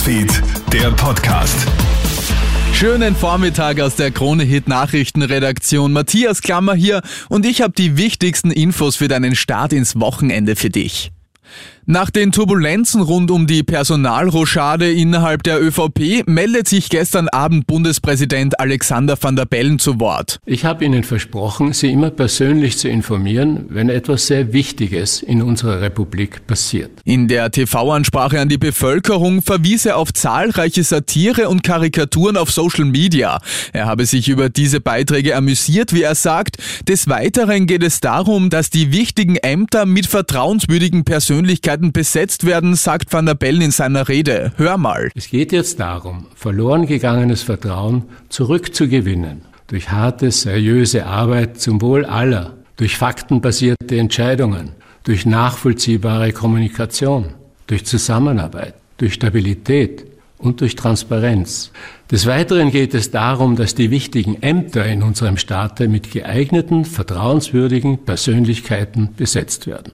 Newsfeed, 0.00 0.42
der 0.72 0.90
Podcast. 0.92 1.66
Schönen 2.72 3.14
Vormittag 3.14 3.80
aus 3.80 3.96
der 3.96 4.10
Krone 4.10 4.44
Hit 4.44 4.66
Nachrichtenredaktion. 4.66 5.92
Matthias 5.92 6.40
Klammer 6.40 6.74
hier 6.74 7.02
und 7.28 7.44
ich 7.44 7.60
habe 7.60 7.74
die 7.76 7.98
wichtigsten 7.98 8.50
Infos 8.50 8.96
für 8.96 9.08
deinen 9.08 9.34
Start 9.34 9.74
ins 9.74 10.00
Wochenende 10.00 10.56
für 10.56 10.70
dich. 10.70 11.12
Nach 11.90 12.08
den 12.08 12.30
Turbulenzen 12.30 13.02
rund 13.02 13.32
um 13.32 13.48
die 13.48 13.64
Personalrochade 13.64 14.92
innerhalb 14.92 15.42
der 15.42 15.60
ÖVP 15.60 16.22
meldet 16.24 16.68
sich 16.68 16.88
gestern 16.88 17.26
Abend 17.26 17.66
Bundespräsident 17.66 18.60
Alexander 18.60 19.20
van 19.20 19.34
der 19.34 19.44
Bellen 19.44 19.80
zu 19.80 19.98
Wort. 19.98 20.38
Ich 20.46 20.64
habe 20.64 20.84
Ihnen 20.84 21.02
versprochen, 21.02 21.72
Sie 21.72 21.90
immer 21.90 22.10
persönlich 22.10 22.78
zu 22.78 22.88
informieren, 22.88 23.66
wenn 23.70 23.88
etwas 23.88 24.28
sehr 24.28 24.52
Wichtiges 24.52 25.20
in 25.20 25.42
unserer 25.42 25.80
Republik 25.80 26.46
passiert. 26.46 26.92
In 27.04 27.26
der 27.26 27.50
TV-Ansprache 27.50 28.38
an 28.38 28.48
die 28.48 28.58
Bevölkerung 28.58 29.42
verwies 29.42 29.84
er 29.84 29.96
auf 29.96 30.12
zahlreiche 30.12 30.84
Satire 30.84 31.48
und 31.48 31.64
Karikaturen 31.64 32.36
auf 32.36 32.52
Social 32.52 32.84
Media. 32.84 33.40
Er 33.72 33.86
habe 33.86 34.06
sich 34.06 34.28
über 34.28 34.48
diese 34.48 34.80
Beiträge 34.80 35.34
amüsiert, 35.34 35.92
wie 35.92 36.02
er 36.02 36.14
sagt. 36.14 36.58
Des 36.86 37.08
Weiteren 37.08 37.66
geht 37.66 37.82
es 37.82 37.98
darum, 37.98 38.48
dass 38.48 38.70
die 38.70 38.92
wichtigen 38.92 39.34
Ämter 39.34 39.86
mit 39.86 40.06
vertrauenswürdigen 40.06 41.02
Persönlichkeiten 41.02 41.79
Möglichkeiten 41.80 41.92
besetzt 41.92 42.46
werden, 42.46 42.74
sagt 42.74 43.12
Van 43.12 43.26
der 43.26 43.34
Bellen 43.34 43.62
in 43.62 43.70
seiner 43.70 44.08
Rede. 44.08 44.52
Hör 44.56 44.76
mal. 44.76 45.10
Es 45.14 45.28
geht 45.28 45.52
jetzt 45.52 45.80
darum, 45.80 46.26
verloren 46.34 46.86
gegangenes 46.86 47.42
Vertrauen 47.42 48.04
zurückzugewinnen. 48.28 49.42
Durch 49.66 49.90
harte, 49.90 50.30
seriöse 50.30 51.06
Arbeit 51.06 51.60
zum 51.60 51.80
Wohl 51.80 52.04
aller, 52.04 52.54
durch 52.76 52.96
faktenbasierte 52.96 53.98
Entscheidungen, 53.98 54.70
durch 55.04 55.26
nachvollziehbare 55.26 56.32
Kommunikation, 56.32 57.34
durch 57.66 57.84
Zusammenarbeit, 57.86 58.74
durch 58.98 59.14
Stabilität 59.14 60.06
und 60.38 60.60
durch 60.60 60.74
Transparenz. 60.74 61.70
Des 62.10 62.26
Weiteren 62.26 62.70
geht 62.70 62.94
es 62.94 63.10
darum, 63.10 63.54
dass 63.56 63.74
die 63.74 63.90
wichtigen 63.90 64.42
Ämter 64.42 64.84
in 64.86 65.02
unserem 65.02 65.36
Staate 65.36 65.86
mit 65.86 66.10
geeigneten, 66.10 66.84
vertrauenswürdigen 66.84 68.04
Persönlichkeiten 68.04 69.10
besetzt 69.16 69.66
werden. 69.66 69.92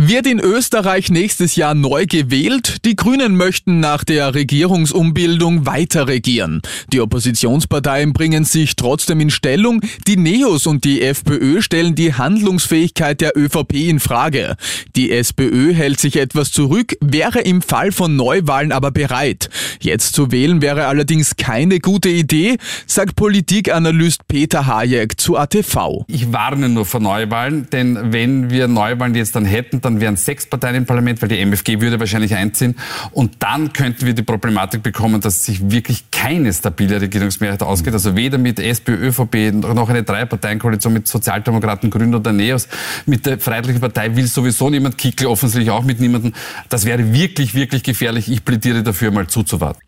Wird 0.00 0.28
in 0.28 0.38
Österreich 0.38 1.10
nächstes 1.10 1.56
Jahr 1.56 1.74
neu 1.74 2.06
gewählt? 2.06 2.84
Die 2.84 2.94
Grünen 2.94 3.36
möchten 3.36 3.80
nach 3.80 4.04
der 4.04 4.32
Regierungsumbildung 4.32 5.66
weiter 5.66 6.06
regieren. 6.06 6.62
Die 6.92 7.00
Oppositionsparteien 7.00 8.12
bringen 8.12 8.44
sich 8.44 8.76
trotzdem 8.76 9.18
in 9.18 9.30
Stellung. 9.30 9.80
Die 10.06 10.16
Neos 10.16 10.68
und 10.68 10.84
die 10.84 11.02
FPÖ 11.02 11.62
stellen 11.62 11.96
die 11.96 12.14
Handlungsfähigkeit 12.14 13.20
der 13.20 13.36
ÖVP 13.36 13.88
in 13.88 13.98
Frage. 13.98 14.54
Die 14.94 15.10
SPÖ 15.10 15.74
hält 15.74 15.98
sich 15.98 16.14
etwas 16.14 16.52
zurück, 16.52 16.96
wäre 17.00 17.40
im 17.40 17.60
Fall 17.60 17.90
von 17.90 18.14
Neuwahlen 18.14 18.70
aber 18.70 18.92
bereit. 18.92 19.50
Jetzt 19.80 20.14
zu 20.14 20.30
wählen 20.30 20.62
wäre 20.62 20.86
allerdings 20.86 21.34
keine 21.34 21.80
gute 21.80 22.08
Idee, 22.08 22.58
sagt 22.86 23.16
Politikanalyst 23.16 24.28
Peter 24.28 24.68
Hayek 24.68 25.20
zu 25.20 25.36
ATV. 25.36 26.04
Ich 26.06 26.32
warne 26.32 26.68
nur 26.68 26.84
vor 26.84 27.00
Neuwahlen, 27.00 27.66
denn 27.72 28.12
wenn 28.12 28.50
wir 28.50 28.68
Neuwahlen 28.68 29.16
jetzt 29.16 29.34
dann 29.34 29.44
hätten, 29.44 29.80
dann 29.88 30.00
wären 30.00 30.16
sechs 30.16 30.46
Parteien 30.46 30.76
im 30.76 30.86
Parlament, 30.86 31.20
weil 31.22 31.28
die 31.28 31.38
MFG 31.38 31.80
würde 31.80 31.98
wahrscheinlich 31.98 32.34
einziehen. 32.34 32.76
Und 33.12 33.42
dann 33.42 33.72
könnten 33.72 34.06
wir 34.06 34.14
die 34.14 34.22
Problematik 34.22 34.82
bekommen, 34.82 35.20
dass 35.20 35.44
sich 35.44 35.70
wirklich 35.70 36.10
keine 36.10 36.52
stabile 36.52 37.00
Regierungsmehrheit 37.00 37.62
ausgeht. 37.62 37.94
Also 37.94 38.14
weder 38.14 38.38
mit 38.38 38.60
SPÖ, 38.60 39.08
ÖVP 39.08 39.52
noch 39.52 39.88
eine 39.88 40.02
Drei-Parteien-Koalition 40.02 40.92
mit 40.92 41.08
Sozialdemokraten, 41.08 41.90
Grünen 41.90 42.14
oder 42.14 42.32
Neos. 42.32 42.68
Mit 43.06 43.24
der 43.26 43.38
Freiheitlichen 43.38 43.80
Partei 43.80 44.14
will 44.14 44.26
sowieso 44.26 44.68
niemand, 44.68 44.98
Kickel 44.98 45.26
offensichtlich 45.26 45.70
auch 45.70 45.84
mit 45.84 46.00
niemandem. 46.00 46.32
Das 46.68 46.84
wäre 46.84 47.12
wirklich, 47.12 47.54
wirklich 47.54 47.82
gefährlich. 47.82 48.30
Ich 48.30 48.44
plädiere 48.44 48.82
dafür, 48.82 49.10
mal 49.10 49.26
zuzuwarten. 49.26 49.80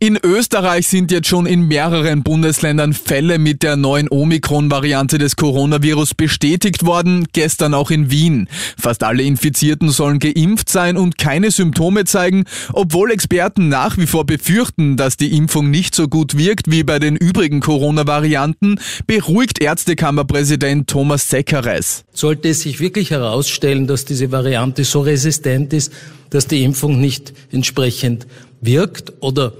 In 0.00 0.16
Österreich 0.22 0.86
sind 0.86 1.10
jetzt 1.10 1.26
schon 1.26 1.44
in 1.44 1.66
mehreren 1.66 2.22
Bundesländern 2.22 2.92
Fälle 2.92 3.40
mit 3.40 3.64
der 3.64 3.74
neuen 3.74 4.08
Omikron-Variante 4.08 5.18
des 5.18 5.34
Coronavirus 5.34 6.14
bestätigt 6.14 6.86
worden, 6.86 7.26
gestern 7.32 7.74
auch 7.74 7.90
in 7.90 8.08
Wien. 8.08 8.48
Fast 8.78 9.02
alle 9.02 9.24
Infizierten 9.24 9.90
sollen 9.90 10.20
geimpft 10.20 10.68
sein 10.68 10.96
und 10.96 11.18
keine 11.18 11.50
Symptome 11.50 12.04
zeigen, 12.04 12.44
obwohl 12.72 13.10
Experten 13.10 13.68
nach 13.68 13.98
wie 13.98 14.06
vor 14.06 14.24
befürchten, 14.24 14.96
dass 14.96 15.16
die 15.16 15.36
Impfung 15.36 15.68
nicht 15.68 15.96
so 15.96 16.06
gut 16.06 16.38
wirkt 16.38 16.70
wie 16.70 16.84
bei 16.84 17.00
den 17.00 17.16
übrigen 17.16 17.58
Corona-Varianten, 17.58 18.78
beruhigt 19.08 19.60
Ärztekammerpräsident 19.60 20.88
Thomas 20.88 21.26
Zeckeres. 21.26 22.04
Sollte 22.12 22.50
es 22.50 22.60
sich 22.60 22.78
wirklich 22.78 23.10
herausstellen, 23.10 23.88
dass 23.88 24.04
diese 24.04 24.30
Variante 24.30 24.84
so 24.84 25.00
resistent 25.00 25.72
ist, 25.72 25.92
dass 26.30 26.46
die 26.46 26.62
Impfung 26.62 27.00
nicht 27.00 27.32
entsprechend 27.50 28.28
wirkt 28.60 29.12
oder 29.18 29.54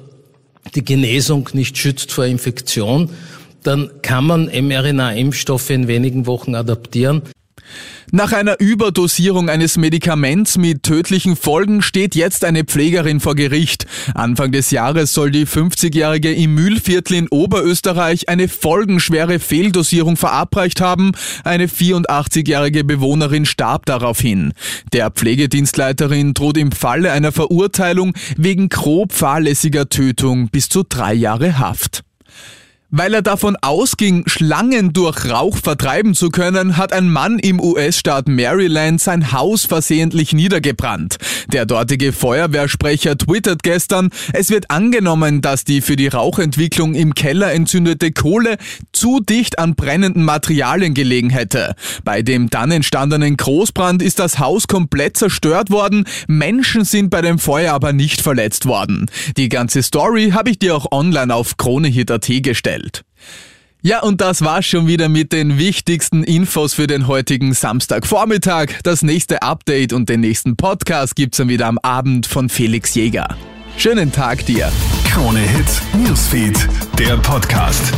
die 0.75 0.84
Genesung 0.84 1.49
nicht 1.53 1.79
schützt 1.79 2.12
vor 2.12 2.25
Infektion, 2.27 3.11
dann 3.62 3.91
kann 4.03 4.25
man 4.25 4.47
mRNA-Impfstoffe 4.47 5.71
in 5.71 5.89
wenigen 5.89 6.27
Wochen 6.27 6.55
adaptieren. 6.55 7.23
Nach 8.11 8.33
einer 8.33 8.59
Überdosierung 8.59 9.51
eines 9.51 9.77
Medikaments 9.77 10.56
mit 10.56 10.83
tödlichen 10.83 11.37
Folgen 11.37 11.83
steht 11.83 12.15
jetzt 12.15 12.43
eine 12.45 12.65
Pflegerin 12.65 13.21
vor 13.21 13.34
Gericht. 13.34 13.87
Anfang 14.15 14.51
des 14.51 14.71
Jahres 14.71 15.12
soll 15.12 15.31
die 15.31 15.47
50-Jährige 15.47 16.33
im 16.33 16.55
Mühlviertel 16.55 17.17
in 17.17 17.29
Oberösterreich 17.29 18.31
eine 18.31 18.49
folgenschwere 18.49 19.39
Fehldosierung 19.41 20.17
verabreicht 20.17 20.81
haben. 20.81 21.12
Eine 21.45 21.67
84-jährige 21.67 22.84
Bewohnerin 22.84 23.45
starb 23.45 23.85
daraufhin. 23.85 24.55
Der 24.95 25.11
Pflegedienstleiterin 25.11 26.33
droht 26.33 26.56
im 26.56 26.73
Falle 26.73 27.12
einer 27.12 27.33
Verurteilung 27.33 28.15
wegen 28.39 28.71
grob 28.71 29.12
fahrlässiger 29.12 29.91
Tötung 29.91 30.49
bis 30.49 30.71
zu 30.71 30.83
drei 30.83 31.12
Jahre 31.12 31.59
Haft. 31.59 32.05
Weil 32.91 33.12
er 33.12 33.21
davon 33.21 33.54
ausging, 33.60 34.22
Schlangen 34.26 34.94
durch 34.94 35.26
Rauch 35.26 35.59
vertreiben 35.59 36.15
zu 36.15 36.31
können, 36.31 36.78
hat 36.78 36.94
ein 36.94 37.10
Mann 37.10 37.38
im 37.38 37.60
US-Staat 37.60 38.28
Maryland 38.28 38.99
sein 38.99 39.31
Haus 39.31 39.66
versehentlich 39.66 40.32
niedergebrannt. 40.32 41.19
Der 41.53 41.66
dortige 41.66 42.15
Feuerwehrsprecher 42.15 43.19
twittert 43.19 43.62
gestern, 43.62 44.09
es 44.32 44.49
wird 44.49 44.71
angenommen, 44.71 45.43
dass 45.43 45.65
die 45.65 45.82
für 45.82 45.97
die 45.97 46.09
Rauchentwicklung 46.09 46.94
im 46.94 47.12
Keller 47.12 47.53
entzündete 47.53 48.10
Kohle 48.10 48.56
zu 48.94 49.20
dicht 49.20 49.59
an 49.59 49.75
brennenden 49.75 50.25
Materialien 50.25 50.94
gelegen 50.94 51.28
hätte. 51.28 51.75
Bei 52.05 52.22
dem 52.22 52.49
dann 52.49 52.70
entstandenen 52.70 53.37
Großbrand 53.37 54.00
ist 54.00 54.19
das 54.19 54.38
Haus 54.38 54.66
komplett 54.66 55.19
zerstört 55.19 55.69
worden, 55.69 56.06
Menschen 56.26 56.87
sind 56.87 57.10
bei 57.10 57.20
dem 57.20 57.38
Feuer 57.38 57.75
aber 57.75 57.93
nicht 57.93 58.22
verletzt 58.22 58.65
worden. 58.65 59.10
Die 59.37 59.50
ganze 59.50 59.82
Story 59.82 60.31
habe 60.31 60.49
ich 60.49 60.59
dir 60.59 60.75
auch 60.75 60.91
online 60.91 61.34
auf 61.34 61.59
kronehit.at 61.59 62.43
gestellt. 62.43 62.78
Welt. 62.78 63.03
Ja, 63.81 64.03
und 64.03 64.21
das 64.21 64.43
war's 64.43 64.66
schon 64.66 64.89
wieder 64.89 65.09
mit 65.09 65.33
den 65.33 65.56
wichtigsten 65.56 66.25
Infos 66.25 66.75
für 66.75 66.89
den 66.89 67.06
heutigen 67.06 67.55
Samstagvormittag. 67.55 68.71
Das 68.83 69.03
nächste 69.03 69.43
Update 69.43 69.93
und 69.93 70.09
den 70.09 70.21
nächsten 70.21 70.56
Podcast 70.56 71.15
gibt's 71.15 71.38
dann 71.38 71.49
wieder 71.49 71.67
am 71.67 71.78
Abend 71.78 72.27
von 72.27 72.49
Felix 72.49 72.94
Jäger. 72.94 73.37
Schönen 73.77 74.11
Tag 74.11 74.44
dir. 74.47 74.72
Krone 75.09 75.38
Hits, 75.38 75.81
Newsfeed, 75.97 76.69
der 76.99 77.17
Podcast. 77.19 77.93